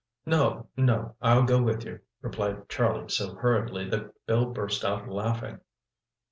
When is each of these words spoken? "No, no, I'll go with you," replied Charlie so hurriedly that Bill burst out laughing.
"No, 0.25 0.67
no, 0.75 1.15
I'll 1.21 1.43
go 1.43 1.61
with 1.61 1.85
you," 1.85 1.99
replied 2.23 2.67
Charlie 2.69 3.07
so 3.09 3.35
hurriedly 3.35 3.87
that 3.91 4.25
Bill 4.25 4.47
burst 4.47 4.83
out 4.83 5.07
laughing. 5.07 5.59